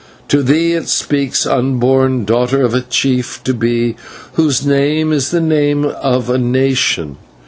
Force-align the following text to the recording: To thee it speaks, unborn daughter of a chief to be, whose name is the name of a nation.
To 0.29 0.41
thee 0.41 0.73
it 0.73 0.89
speaks, 0.89 1.45
unborn 1.45 2.25
daughter 2.25 2.63
of 2.63 2.73
a 2.73 2.81
chief 2.81 3.43
to 3.43 3.53
be, 3.53 3.95
whose 4.33 4.65
name 4.65 5.13
is 5.13 5.29
the 5.29 5.39
name 5.41 5.85
of 5.85 6.27
a 6.27 6.39
nation. 6.39 7.17